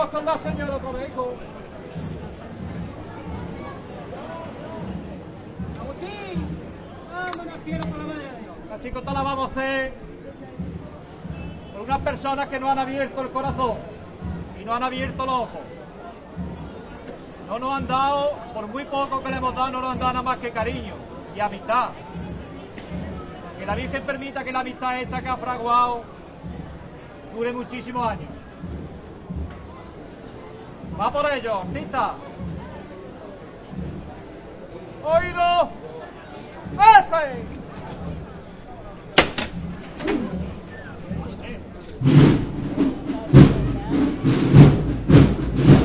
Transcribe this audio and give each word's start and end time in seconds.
Vamos 0.00 0.14
con 0.14 0.24
la 0.24 0.38
señora 0.38 0.76
hijo. 0.76 1.34
Agustín, 5.78 6.48
vámonos, 7.12 7.58
quiero 7.66 7.84
por 7.84 7.98
la 8.70 8.80
chicota 8.80 9.12
vamos 9.12 9.48
a 9.48 9.50
hacer 9.50 9.92
por 11.74 11.82
unas 11.82 11.98
personas 11.98 12.48
que 12.48 12.58
no 12.58 12.70
han 12.70 12.78
abierto 12.78 13.20
el 13.20 13.28
corazón 13.28 13.76
y 14.58 14.64
no 14.64 14.72
han 14.72 14.82
abierto 14.84 15.26
los 15.26 15.34
ojos. 15.34 15.60
No 17.46 17.58
nos 17.58 17.74
han 17.74 17.86
dado, 17.86 18.38
por 18.54 18.68
muy 18.68 18.84
poco 18.86 19.22
que 19.22 19.28
le 19.28 19.36
hemos 19.36 19.54
dado, 19.54 19.70
no 19.70 19.80
nos 19.82 19.92
han 19.92 19.98
dado 19.98 20.12
nada 20.14 20.22
más 20.22 20.38
que 20.38 20.50
cariño 20.50 20.94
y 21.36 21.40
amistad. 21.40 21.90
Que 23.58 23.66
la 23.66 23.74
Virgen 23.74 24.02
permita 24.04 24.44
que 24.44 24.50
la 24.50 24.60
amistad 24.60 24.98
esta 24.98 25.20
que 25.20 25.28
ha 25.28 25.36
fraguado 25.36 26.04
dure 27.34 27.52
muchísimos 27.52 28.08
años. 28.08 28.39
Va 31.00 31.10
por 31.10 31.24
ello, 31.32 31.60
artista. 31.60 32.12
Oído. 35.02 35.70
¡Este! 36.72 37.44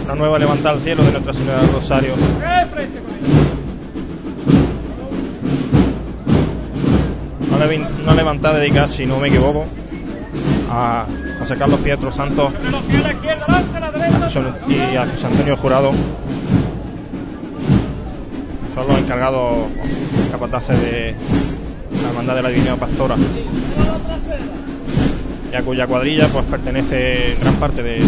Una 0.03 0.15
nueva 0.15 0.37
levantada 0.37 0.71
al 0.71 0.81
cielo 0.81 1.03
de 1.03 1.11
Nuestra 1.13 1.33
Señora 1.33 1.61
del 1.61 1.71
Rosario. 1.71 2.13
Una 8.03 8.13
levantada 8.13 8.57
dedicada, 8.57 8.89
si 8.89 9.05
no 9.05 9.17
me 9.19 9.29
equivoco, 9.29 9.65
a 10.69 11.05
José 11.39 11.55
Carlos 11.55 11.79
Pietro 11.79 12.11
Santos 12.11 12.51
Y 14.67 14.97
a 14.97 15.05
José 15.05 15.27
Antonio 15.27 15.57
Jurado. 15.57 15.91
Son 18.73 18.87
los 18.87 18.97
encargados 18.97 19.67
capataces 20.31 20.81
de 20.81 21.15
la 22.01 22.09
hermandad 22.09 22.35
de 22.35 22.41
la 22.41 22.49
Divina 22.49 22.75
Pastora. 22.75 23.15
Y 25.51 25.55
a 25.55 25.63
cuya 25.63 25.87
cuadrilla 25.87 26.27
pues 26.27 26.43
pertenece 26.45 27.37
gran 27.39 27.55
parte 27.55 27.81
de 27.81 28.01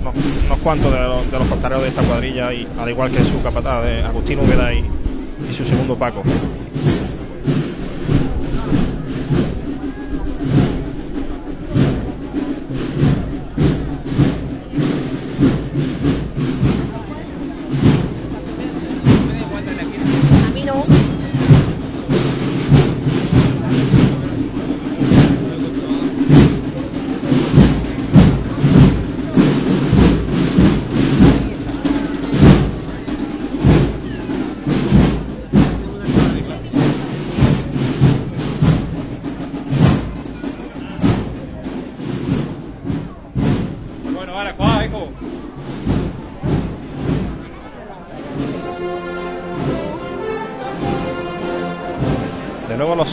unos, 0.00 0.58
cuantos 0.62 0.92
de 0.92 1.00
los, 1.00 1.30
de 1.30 1.38
los 1.38 1.48
costaleros 1.48 1.82
de 1.82 1.88
esta 1.88 2.02
cuadrilla, 2.02 2.52
y 2.52 2.68
al 2.78 2.88
igual 2.88 3.10
que 3.10 3.24
su 3.24 3.42
capataz 3.42 3.84
de 3.84 4.02
Agustín 4.04 4.38
Úbeda 4.38 4.72
y 4.72 4.84
su 5.52 5.64
segundo 5.64 5.96
Paco. 5.96 6.22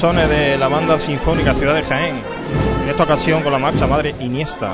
Sones 0.01 0.27
de 0.29 0.57
la 0.57 0.67
banda 0.67 0.99
sinfónica 0.99 1.53
Ciudad 1.53 1.75
de 1.75 1.83
Jaén. 1.83 2.23
En 2.81 2.89
esta 2.89 3.03
ocasión 3.03 3.43
con 3.43 3.51
la 3.51 3.59
marcha 3.59 3.85
Madre 3.85 4.15
Iniesta. 4.19 4.73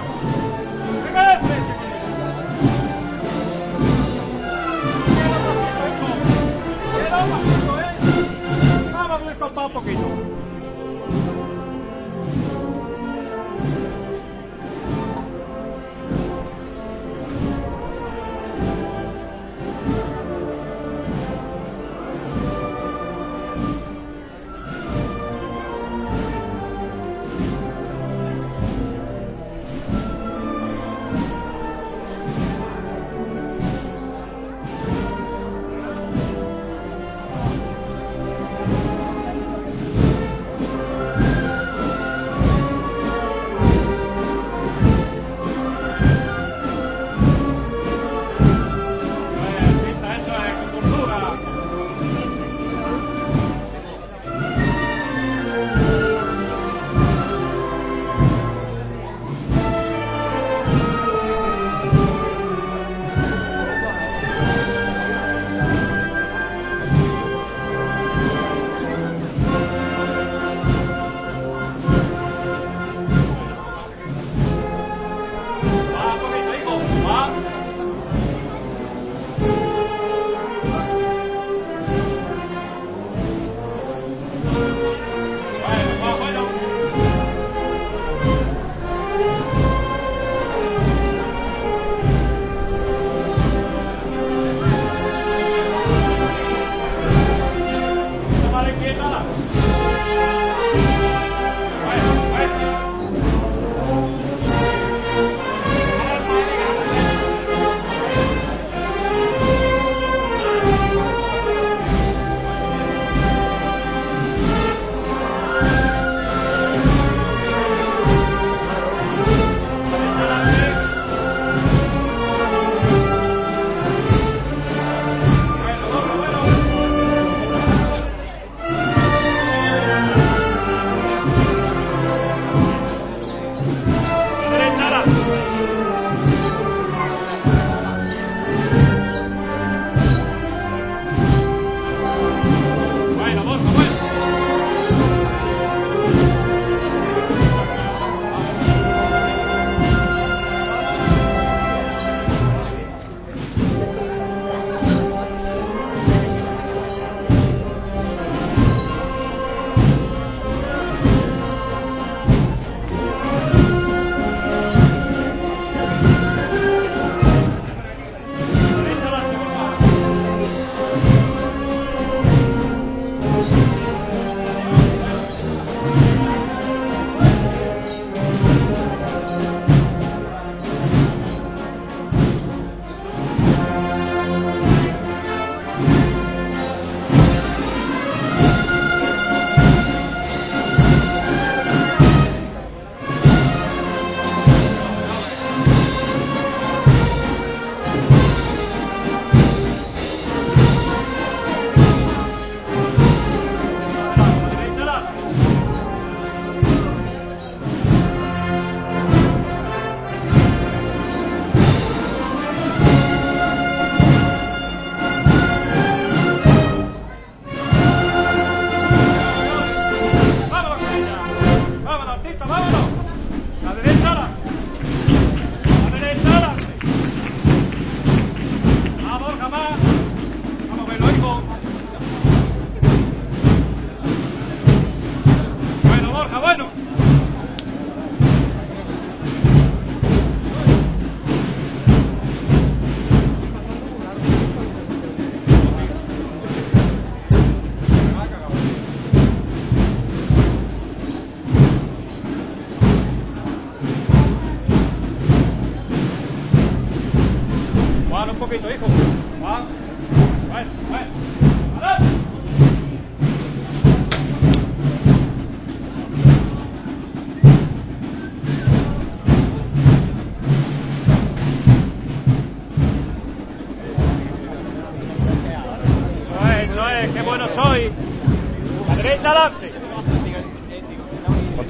Hijo, 77.08 77.67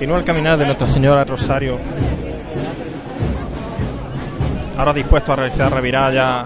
Continúa 0.08 0.20
el 0.22 0.26
caminar 0.26 0.58
de 0.58 0.66
Nuestra 0.66 0.88
Señora 0.88 1.26
Rosario. 1.26 1.78
Ahora 4.78 4.94
dispuesto 4.94 5.34
a 5.34 5.36
realizar 5.36 5.70
revirada 5.70 6.46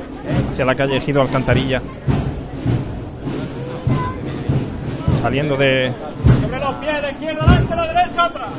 hacia 0.49 0.65
la 0.65 0.73
calle 0.73 0.97
Ejido 0.97 1.21
Alcantarilla. 1.21 1.79
Saliendo 5.21 5.57
de 5.57 5.93
Sobre 6.41 6.59
los 6.59 6.75
pies, 6.77 7.01
de 7.03 7.11
izquierda 7.11 7.43
adelante, 7.43 7.75
la 7.75 7.85
derecha 7.85 8.25
atrás. 8.25 8.49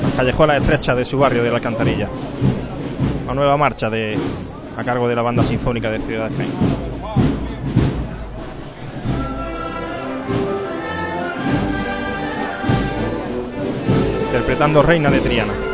las 0.00 0.12
callejuelas 0.12 0.60
estrechas 0.62 0.96
de 0.96 1.04
su 1.04 1.18
barrio 1.18 1.42
de 1.42 1.50
la 1.50 1.56
Alcantarilla. 1.56 2.08
Una 3.24 3.34
nueva 3.34 3.56
marcha 3.56 3.90
de 3.90 4.16
a 4.76 4.84
cargo 4.84 5.08
de 5.08 5.16
la 5.16 5.22
banda 5.22 5.42
sinfónica 5.42 5.90
de 5.90 5.98
Ciudad 5.98 6.30
de 6.30 6.36
Jaén. 6.36 6.89
Interpretando 14.40 14.80
Reina 14.80 15.10
de 15.10 15.20
Triana. 15.20 15.69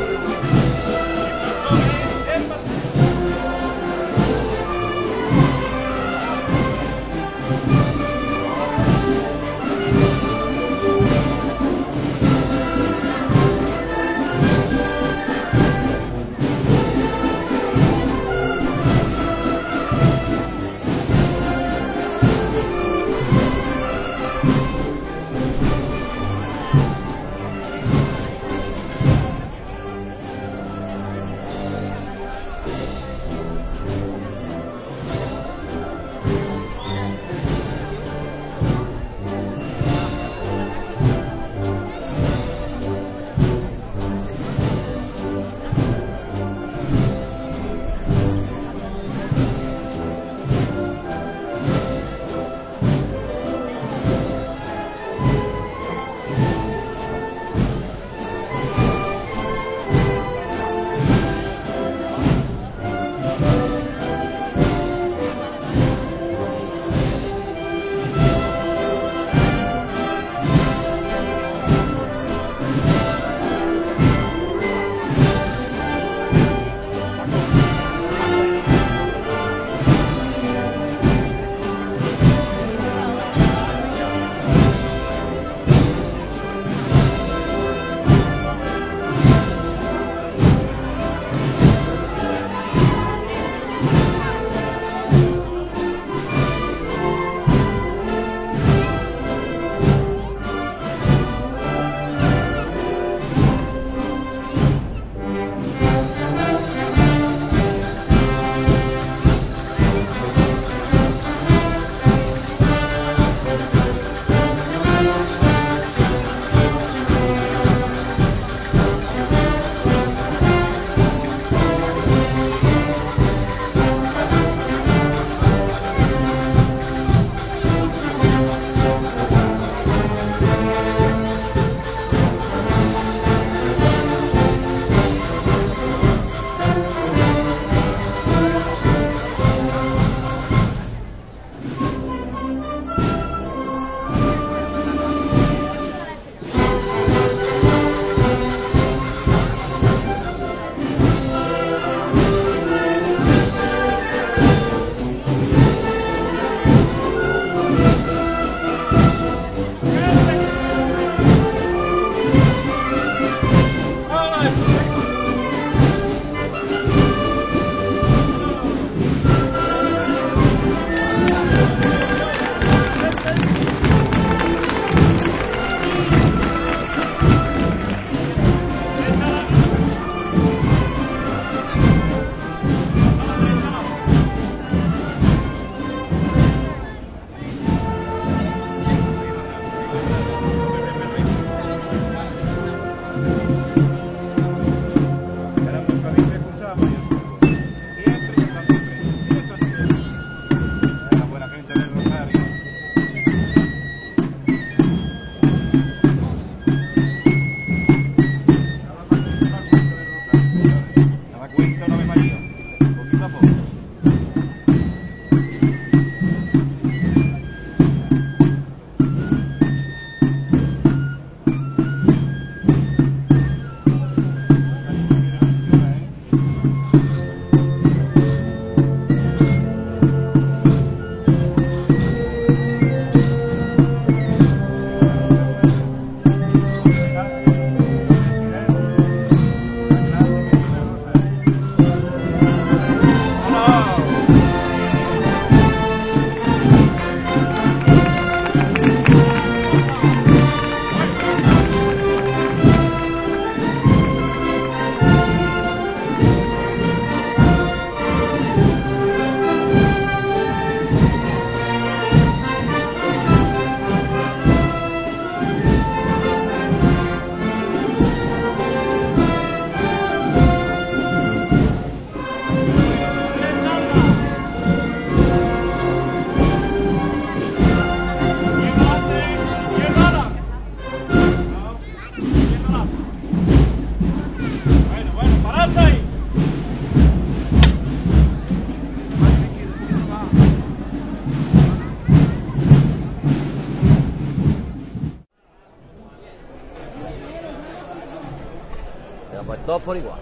Por 299.86 299.96
igual. 299.96 300.18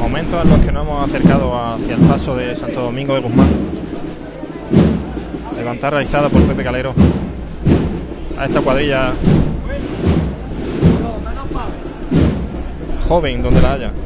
Momentos 0.00 0.42
en 0.42 0.50
los 0.50 0.58
que 0.60 0.72
nos 0.72 0.86
hemos 0.86 1.04
acercado 1.04 1.54
hacia 1.54 1.94
el 1.96 2.00
paso 2.00 2.34
de 2.34 2.56
Santo 2.56 2.80
Domingo 2.80 3.14
de 3.14 3.20
Guzmán. 3.20 3.48
Levantar 5.54 5.92
realizada 5.92 6.30
por 6.30 6.42
Pepe 6.44 6.64
Calero 6.64 6.94
a 8.38 8.46
esta 8.46 8.62
cuadrilla 8.62 9.12
joven 13.06 13.42
donde 13.42 13.60
la 13.60 13.72
haya. 13.74 14.03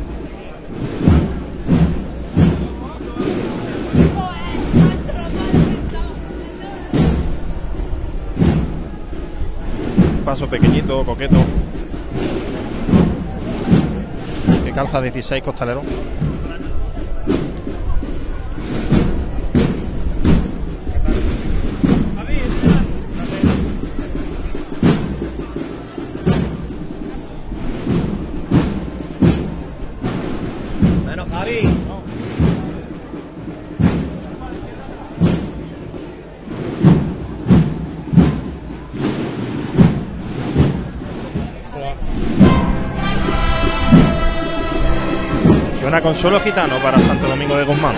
Paso 10.39 10.51
pequeñito, 10.51 11.05
coqueto. 11.05 11.35
Que 14.65 14.71
calza 14.71 15.01
16 15.01 15.43
costalero. 15.43 15.83
Consuelo 46.09 46.41
gitano 46.41 46.79
para 46.79 46.99
Santo 47.03 47.29
Domingo 47.29 47.55
de 47.55 47.65
Guzmán. 47.65 47.95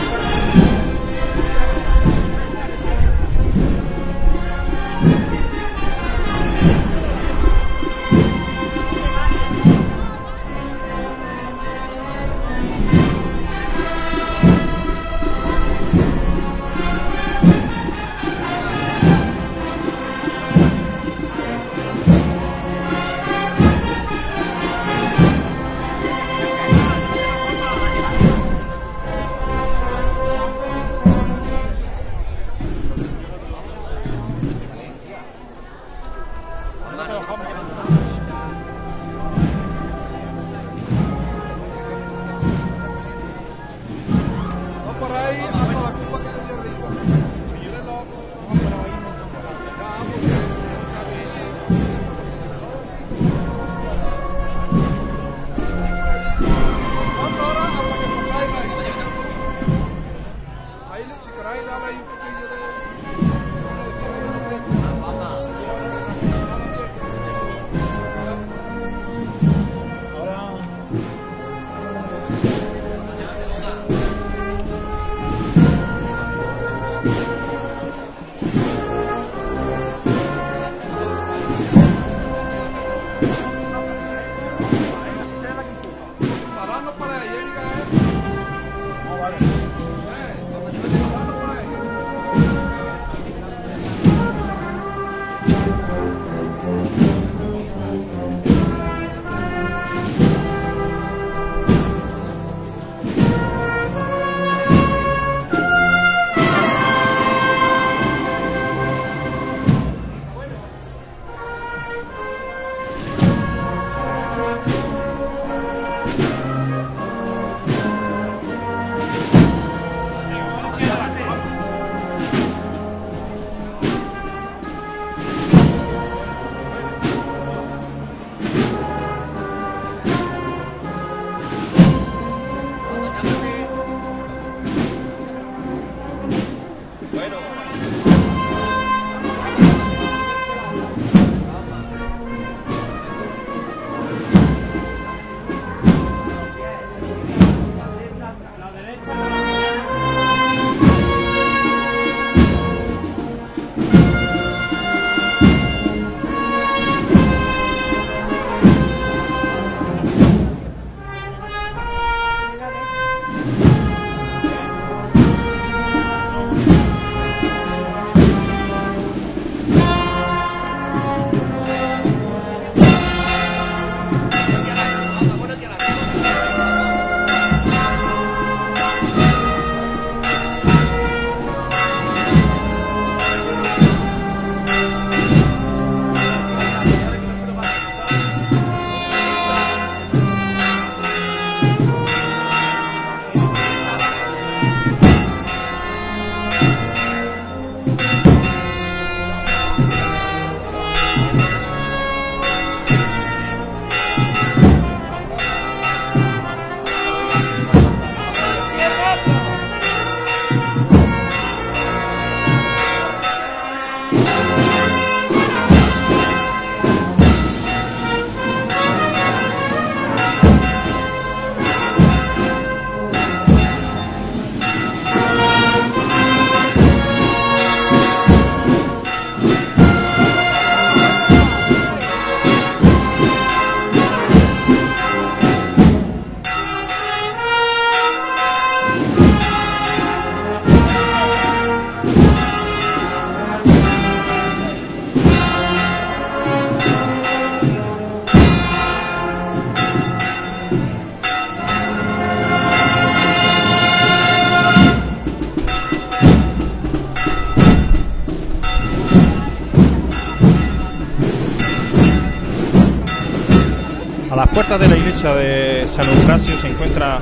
Puertas 264.70 264.88
de 264.88 264.94
la 264.94 265.00
iglesia 265.00 265.34
de 265.34 265.88
San 265.88 266.08
Eufrasio 266.08 266.56
se 266.56 266.68
encuentran 266.68 267.18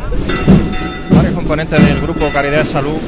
varios 1.09 1.33
componentes 1.33 1.83
del 1.83 1.99
grupo 1.99 2.29
Caridad 2.31 2.59
de 2.59 2.65
Salud 2.67 2.99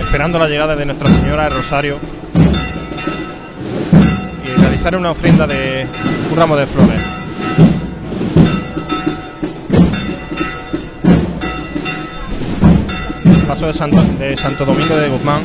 esperando 0.00 0.40
la 0.40 0.48
llegada 0.48 0.74
de 0.74 0.84
Nuestra 0.84 1.08
Señora 1.10 1.44
de 1.44 1.50
Rosario 1.50 1.98
y 4.44 4.60
realizar 4.60 4.96
una 4.96 5.12
ofrenda 5.12 5.46
de 5.46 5.86
un 6.32 6.36
ramo 6.36 6.56
de 6.56 6.66
flores. 6.66 7.00
Paso 13.46 13.66
de 13.66 13.72
Santo, 14.36 14.64
Domingo 14.64 14.96
de 14.96 15.08
Guzmán 15.08 15.42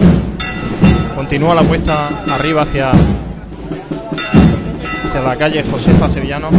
continúa 1.15 1.54
la 1.54 1.62
puesta 1.62 2.10
arriba 2.32 2.63
hacia, 2.63 2.89
hacia 5.08 5.21
la 5.21 5.36
calle 5.36 5.63
Josefa 5.71 6.10
Sevillano. 6.10 6.49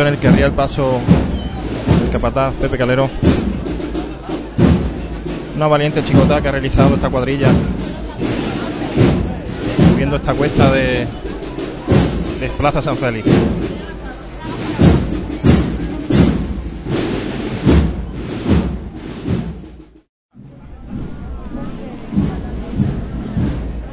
Momento 0.00 0.16
en 0.16 0.30
el 0.30 0.32
que 0.32 0.38
ría 0.38 0.46
el 0.46 0.52
paso 0.52 0.98
el 2.04 2.10
capataz 2.10 2.54
Pepe 2.54 2.78
Calero. 2.78 3.10
Una 5.56 5.66
valiente 5.66 6.02
chicota 6.02 6.40
que 6.40 6.48
ha 6.48 6.52
realizado 6.52 6.94
esta 6.94 7.10
cuadrilla. 7.10 7.48
Subiendo 9.90 10.16
esta 10.16 10.32
cuesta 10.32 10.70
de, 10.72 11.06
de 12.40 12.48
Plaza 12.56 12.80
San 12.80 12.96
Félix. 12.96 13.26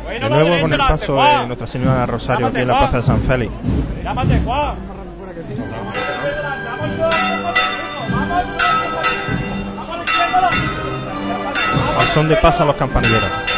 De 0.08 0.30
nuevo 0.30 0.62
con 0.62 0.72
el 0.72 0.80
paso 0.80 1.15
de 1.17 1.48
Nuestra 1.48 1.67
Señora 1.67 2.06
Rosario 2.06 2.48
aquí 2.48 2.62
en 2.62 2.67
la. 2.70 2.80
Plaza 2.80 2.98
de 2.98 3.04
San 3.04 3.20
Félix. 3.20 3.52
Son 12.13 12.28
de 12.28 12.36
pasan 12.38 12.67
los 12.67 12.76
campanilleros. 12.76 13.57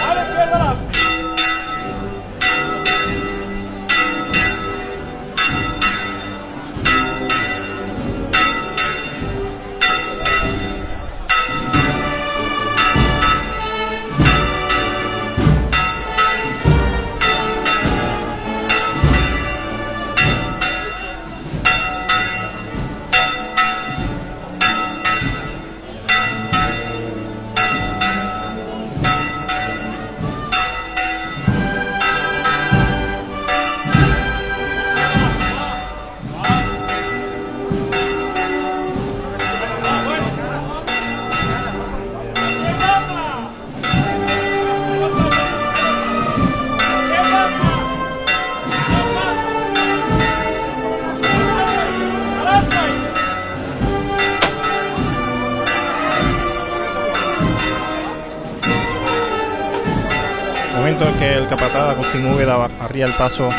Agustín 62.19 62.35
Úbeda 62.35 62.69
arría 62.81 63.05
el 63.05 63.13
paso. 63.13 63.49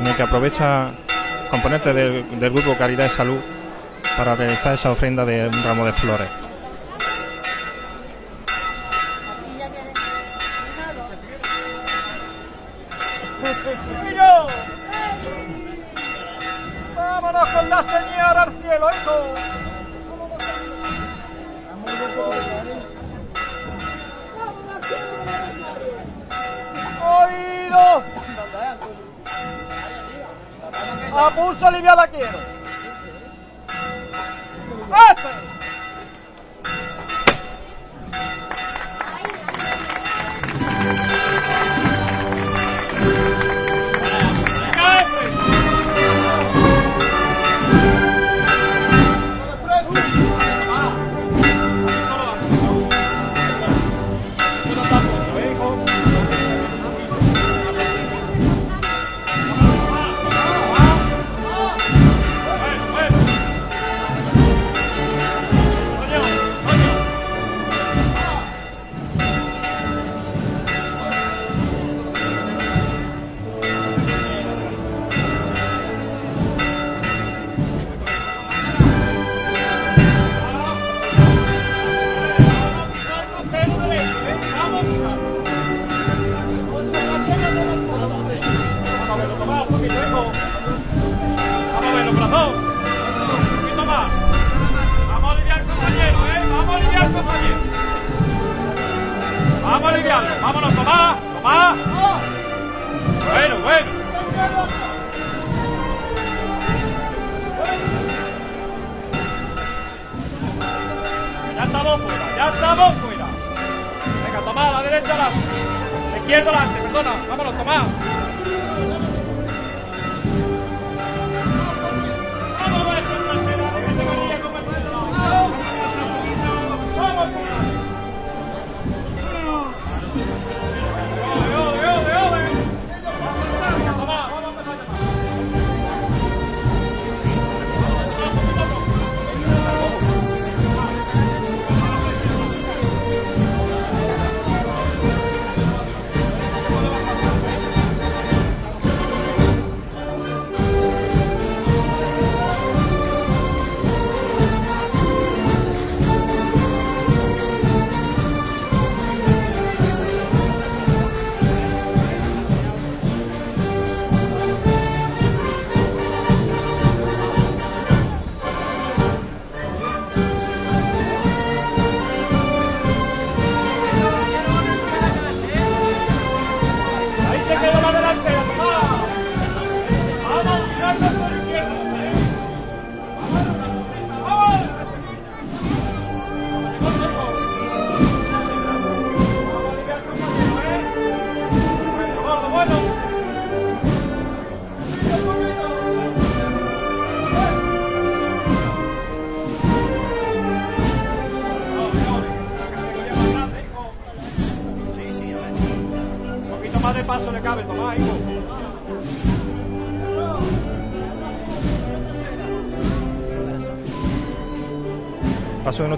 En 0.00 0.06
el 0.06 0.16
que 0.16 0.22
aprovecha 0.22 0.90
componentes 1.50 1.94
del, 1.94 2.40
del 2.40 2.50
grupo 2.50 2.76
Caridad 2.76 3.04
de 3.04 3.10
Salud 3.10 3.38
para 4.16 4.34
realizar 4.34 4.74
esa 4.74 4.90
ofrenda 4.90 5.24
de 5.24 5.46
un 5.46 5.62
ramo 5.62 5.84
de 5.84 5.92
flores. 5.92 6.47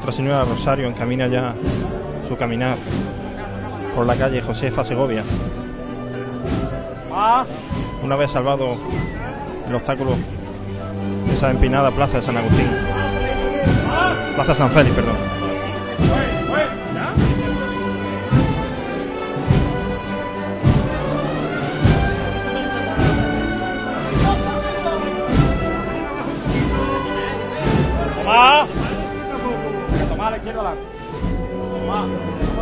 Nuestra 0.00 0.16
Señora 0.16 0.44
Rosario 0.46 0.88
encamina 0.88 1.26
ya 1.26 1.54
su 2.26 2.34
caminar 2.34 2.78
por 3.94 4.06
la 4.06 4.16
calle 4.16 4.40
Josefa 4.40 4.82
Segovia. 4.82 5.22
Una 8.02 8.16
vez 8.16 8.30
salvado 8.30 8.78
el 9.68 9.74
obstáculo 9.74 10.12
de 11.26 11.34
esa 11.34 11.50
empinada 11.50 11.90
plaza 11.90 12.16
de 12.16 12.22
San 12.22 12.38
Agustín. 12.38 12.66
Plaza 14.36 14.54
San 14.54 14.70
Félix, 14.70 14.96
perdón. 14.96 15.16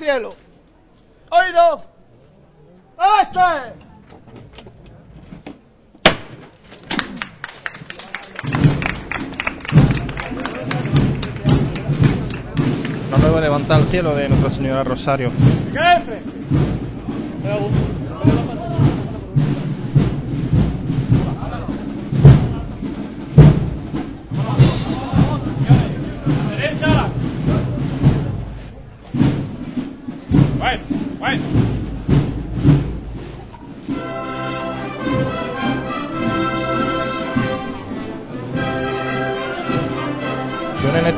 cielo. 0.00 0.34
¿Oído? 1.30 1.84
¡Este! 3.20 3.40
No 13.10 13.18
me 13.18 13.28
voy 13.28 13.38
a 13.38 13.40
levantar 13.42 13.76
al 13.76 13.86
cielo 13.88 14.14
de 14.14 14.30
Nuestra 14.30 14.50
Señora 14.50 14.84
Rosario. 14.84 15.30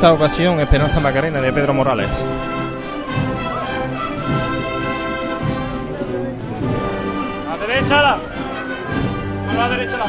esta 0.02 0.14
ocasión 0.14 0.58
Esperanza 0.58 0.98
Macarena 0.98 1.40
de 1.40 1.52
Pedro 1.52 1.74
Morales. 1.74 2.10
A 7.48 7.56
derecha, 7.56 8.00
a 8.00 9.54
la 9.54 9.68
derecha, 9.68 9.98
la 9.98 10.06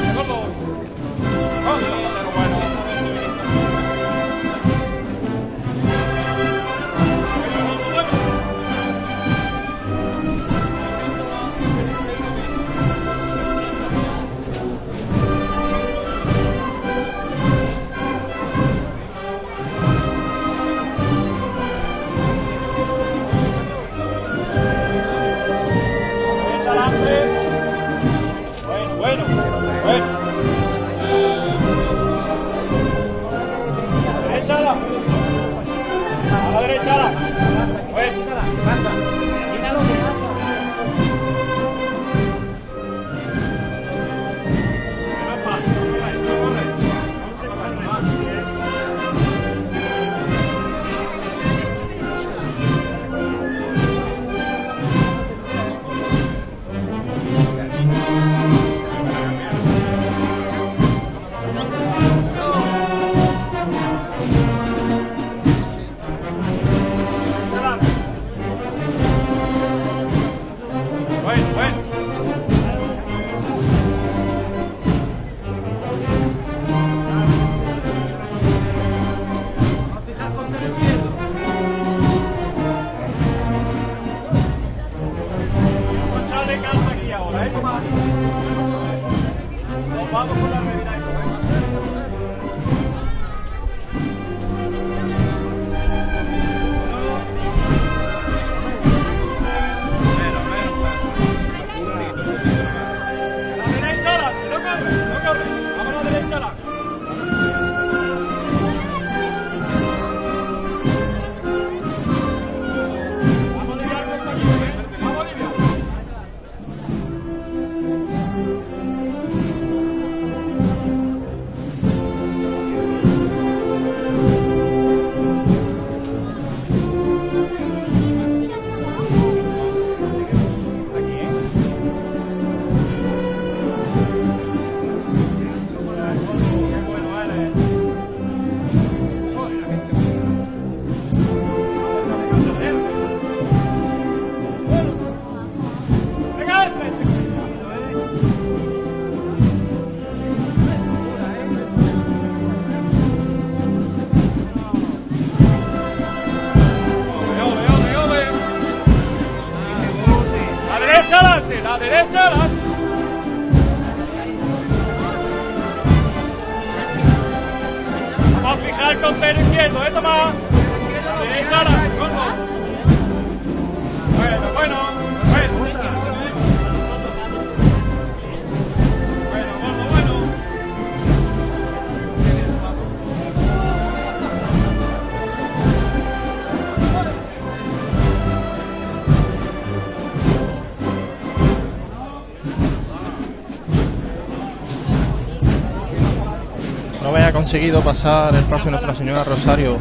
conseguido 197.53 197.81
pasar 197.81 198.33
el 198.33 198.45
paso 198.45 198.65
de 198.65 198.71
Nuestra 198.71 198.95
Señora 198.95 199.23
Rosario, 199.23 199.77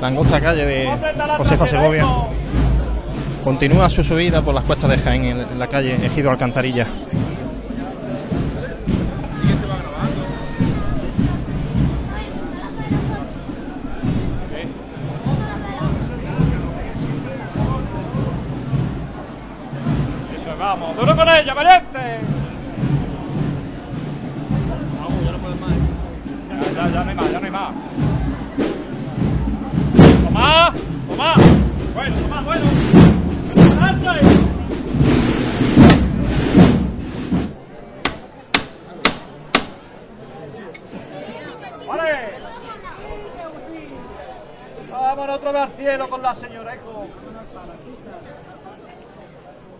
la 0.00 0.06
angosta 0.06 0.40
calle 0.40 0.64
de 0.64 0.88
Josefa 1.36 1.66
Segovia. 1.66 2.06
Continúa 3.42 3.90
su 3.90 4.04
subida 4.04 4.40
por 4.40 4.54
las 4.54 4.62
cuestas 4.62 4.88
de 4.90 4.98
Jaén 4.98 5.24
en 5.24 5.58
la 5.58 5.66
calle 5.66 5.96
Ejido 6.06 6.30
Alcantarilla. 6.30 6.86
Al 45.56 45.70
cielo 45.72 46.10
con 46.10 46.22
la 46.22 46.34
señora, 46.34 46.76
hijo. 46.76 47.06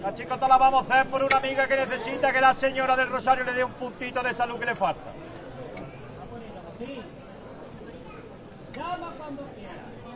La 0.02 0.14
chicota 0.14 0.48
la 0.48 0.56
vamos 0.56 0.88
a 0.88 0.94
hacer 0.94 1.10
por 1.10 1.22
una 1.22 1.36
amiga 1.36 1.68
que 1.68 1.76
necesita 1.76 2.32
que 2.32 2.40
la 2.40 2.54
señora 2.54 2.96
del 2.96 3.10
Rosario 3.10 3.44
le 3.44 3.52
dé 3.52 3.62
un 3.62 3.72
puntito 3.72 4.22
de 4.22 4.32
salud 4.32 4.58
que 4.58 4.64
le 4.64 4.74
falta. 4.74 5.12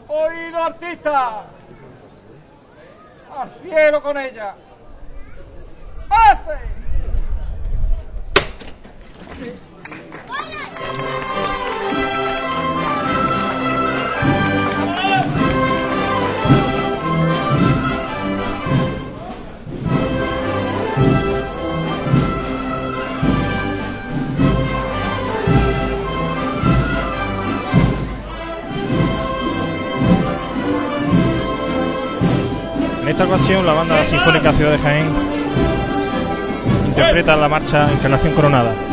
Oído 0.08 0.58
artista. 0.58 1.42
Al 3.36 3.50
cielo 3.62 4.02
con 4.02 4.18
ella. 4.18 4.54
¡Pase! 6.08 6.72
En 33.02 33.08
esta 33.08 33.24
ocasión 33.24 33.66
la 33.66 33.72
banda 33.72 34.04
sinfónica 34.04 34.52
Ciudad 34.52 34.70
de 34.70 34.78
Jaén 34.78 35.06
interpreta 36.86 37.34
la 37.34 37.48
marcha 37.48 37.90
Encarnación 37.90 38.32
Coronada. 38.32 38.91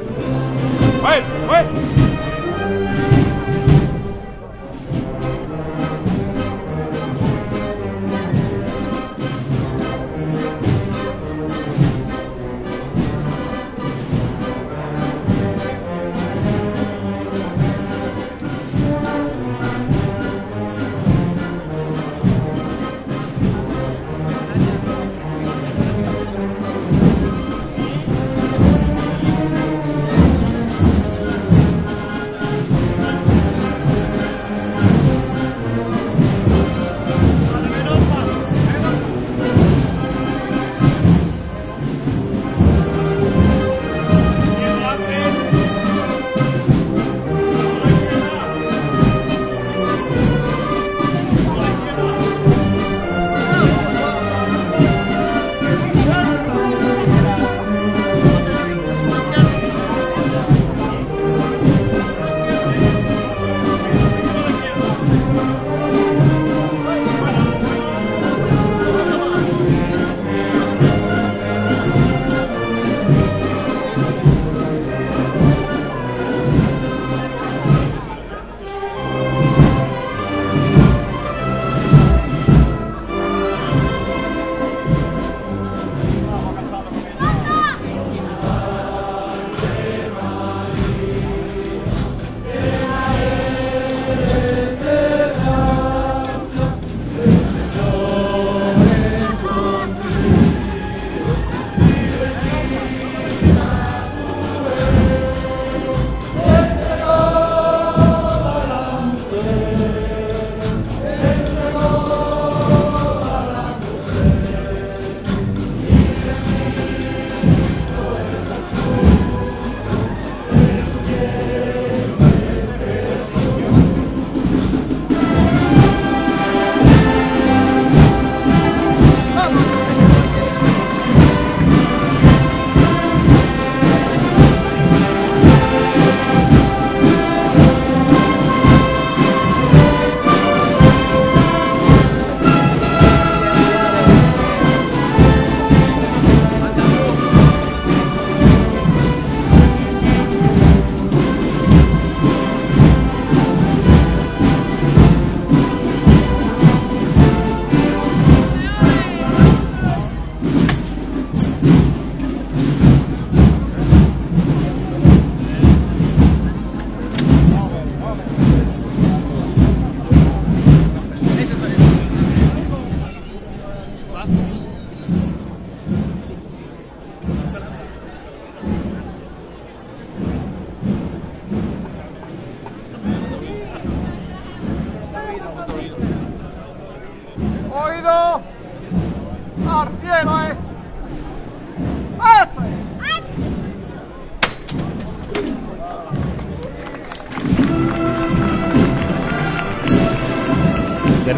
Derecha 0.00 1.26
adelante. 1.48 2.29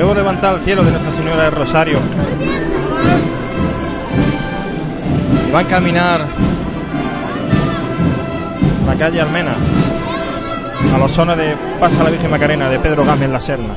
Debo 0.03 0.15
levantar 0.15 0.55
al 0.55 0.61
cielo 0.61 0.83
de 0.83 0.91
Nuestra 0.91 1.13
Señora 1.13 1.45
del 1.45 1.53
Rosario. 1.53 1.97
Y 5.49 5.53
va 5.53 5.61
a 5.61 5.65
caminar 5.65 6.27
la 8.85 8.95
calle 8.97 9.21
Almena 9.21 9.55
a 10.93 10.99
los 10.99 11.13
zonas 11.13 11.37
de 11.37 11.55
Pasa 11.79 12.03
la 12.03 12.11
Virgen 12.11 12.33
Macarena 12.33 12.69
de 12.69 12.81
Pedro 12.81 13.05
Gámez 13.05 13.31
La 13.31 13.41
Serna. 13.41 13.77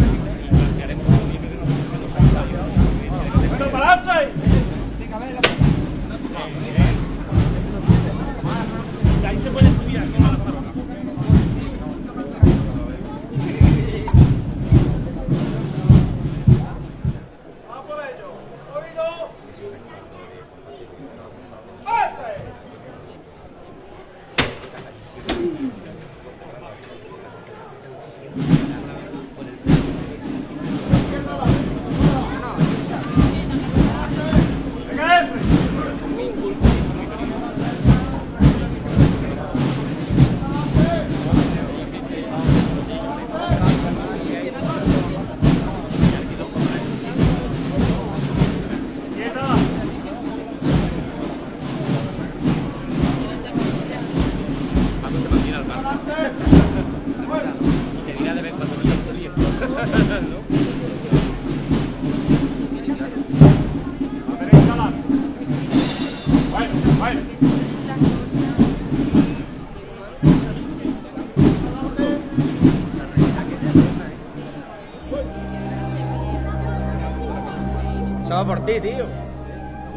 Tío. 78.65 79.05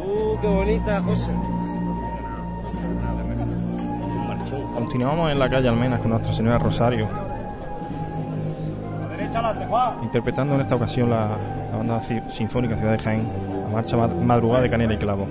Uh, 0.03 0.39
qué 0.41 0.47
bonita, 0.47 1.01
José. 1.01 1.31
Continuamos 4.73 5.31
en 5.31 5.39
la 5.39 5.49
calle 5.49 5.69
Almenas 5.69 5.99
con 5.99 6.09
Nuestra 6.11 6.33
Señora 6.33 6.57
Rosario, 6.57 7.07
interpretando 10.01 10.55
en 10.55 10.61
esta 10.61 10.75
ocasión 10.75 11.09
la, 11.09 11.37
la 11.71 11.77
banda 11.77 11.99
sinfónica 12.01 12.75
Ciudad 12.75 12.91
de 12.93 12.99
Jaén, 12.99 13.27
la 13.63 13.69
marcha 13.69 13.97
mad- 13.97 14.15
madrugada 14.15 14.63
de 14.63 14.69
Canela 14.69 14.93
y 14.93 14.97
Clavo. 14.97 15.27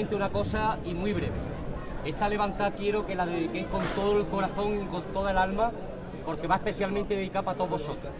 Solamente 0.00 0.16
una 0.16 0.30
cosa 0.30 0.78
y 0.84 0.94
muy 0.94 1.12
breve. 1.12 1.34
Esta 2.06 2.26
levantada 2.28 2.70
quiero 2.70 3.04
que 3.04 3.14
la 3.14 3.26
dediquéis 3.26 3.66
con 3.66 3.84
todo 3.94 4.18
el 4.18 4.26
corazón 4.26 4.82
y 4.82 4.86
con 4.86 5.02
toda 5.12 5.30
el 5.30 5.36
alma, 5.36 5.72
porque 6.24 6.46
va 6.46 6.56
especialmente 6.56 7.14
dedicada 7.14 7.44
para 7.44 7.58
todos 7.58 7.70
vosotros. 7.70 8.12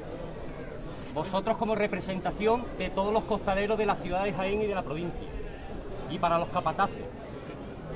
Vosotros 1.15 1.57
como 1.57 1.75
representación 1.75 2.65
de 2.77 2.91
todos 2.91 3.15
los 3.15 3.25
costaleros 3.25 3.79
de 3.79 3.87
la 3.87 3.95
ciudad 3.97 4.25
de 4.25 4.33
Jaén 4.35 4.61
y 4.61 4.67
de 4.67 4.75
la 4.75 4.83
provincia. 4.83 5.27
Y 6.11 6.19
para 6.19 6.39
los 6.39 6.49
capataces, 6.49 7.05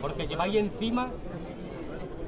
porque 0.01 0.27
lleváis 0.27 0.57
encima 0.57 1.11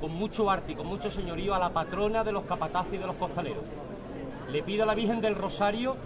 con 0.01 0.13
mucho 0.13 0.51
arte 0.51 0.73
y 0.73 0.75
con 0.75 0.87
mucho 0.87 1.11
señorío 1.11 1.55
a 1.55 1.59
la 1.59 1.71
patrona 1.71 2.23
de 2.23 2.33
los 2.33 2.45
capataces 2.45 2.93
y 2.93 2.99
de 2.99 3.07
los 3.07 3.17
costaleros. 3.17 3.65
Le 4.53 4.63
pido 4.63 4.83
a 4.83 4.87
la 4.87 4.95
Virgen 4.95 5.23
del 5.23 5.35
Rosario 5.35 5.97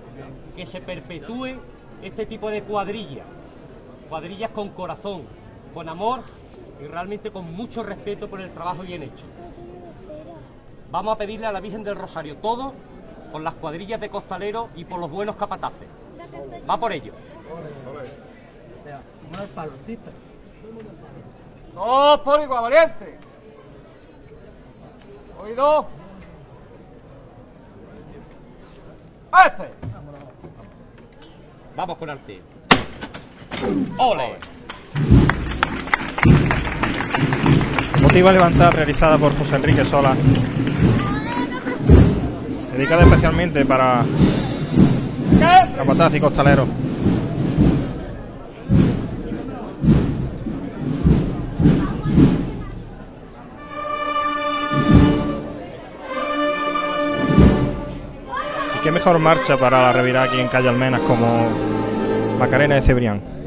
que 0.54 0.64
se 0.64 0.80
perpetúe 0.80 1.58
este 2.02 2.24
tipo 2.24 2.50
de 2.50 2.62
cuadrillas, 2.62 3.26
cuadrillas 4.08 4.50
con 4.50 4.70
corazón, 4.70 5.22
con 5.72 5.88
amor 5.88 6.20
y 6.80 6.86
realmente 6.86 7.30
con 7.30 7.52
mucho 7.54 7.82
respeto 7.82 8.28
por 8.28 8.40
el 8.40 8.50
trabajo 8.52 8.82
bien 8.82 9.02
hecho. 9.02 9.24
Vamos 10.90 11.14
a 11.14 11.18
pedirle 11.18 11.46
a 11.46 11.52
la 11.52 11.60
Virgen 11.60 11.84
del 11.84 11.96
Rosario 11.96 12.36
todo 12.38 12.74
por 13.30 13.40
las 13.42 13.54
cuadrillas 13.54 14.00
de 14.00 14.08
costaleros 14.08 14.68
y 14.74 14.84
por 14.84 14.98
los 14.98 15.10
buenos 15.10 15.36
capataces. 15.36 15.86
Va 16.68 16.78
por 16.78 16.92
ello. 16.92 17.12
Dos 21.74 22.20
por 22.20 22.40
igual, 22.40 22.62
valiente. 22.62 23.18
Oído. 25.40 25.86
Este. 29.46 29.70
Vamos 31.76 31.98
con 31.98 32.10
arte. 32.10 32.42
¡Ole! 33.98 34.59
Motiva 38.10 38.32
levantar 38.32 38.74
realizada 38.74 39.16
por 39.18 39.38
José 39.38 39.54
Enrique 39.54 39.84
Sola. 39.84 40.16
Dedicada 42.72 43.04
especialmente 43.04 43.64
para 43.64 44.02
capataz 45.76 46.12
y 46.16 46.18
costalero. 46.18 46.66
Y 58.74 58.82
qué 58.82 58.90
mejor 58.90 59.20
marcha 59.20 59.56
para 59.56 59.82
la 59.82 59.92
revirá 59.92 60.24
aquí 60.24 60.40
en 60.40 60.48
Calle 60.48 60.68
Almenas 60.68 61.00
como 61.02 61.48
Macarena 62.40 62.74
de 62.74 62.82
Cebrián. 62.82 63.39